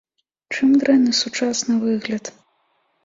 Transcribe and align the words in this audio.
Чым 0.53 0.71
дрэнны 0.83 1.13
сучасны 1.21 1.77
выгляд? 1.85 2.25